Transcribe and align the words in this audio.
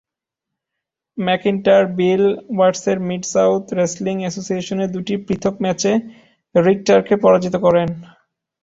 ম্যাকইন্টার 1.17 1.81
Bill 1.97 2.23
ওয়াটসের 2.51 2.97
mid south 3.07 3.63
wrestling 3.79 4.15
এসোসিয়েশনের 4.23 4.89
দুটি 4.95 5.13
পৃথক 5.25 5.55
ম্যাচে 5.63 5.91
রিখটারকে 6.55 7.13
পরাজিত 7.23 7.55
করেন। 7.65 7.89